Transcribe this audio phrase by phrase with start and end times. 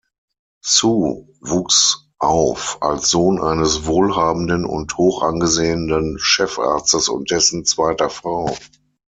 [0.63, 8.51] Sue wuchs auf als Sohn eines wohlhabenden und hochangesehenen Chefarztes und dessen zweiter Frau.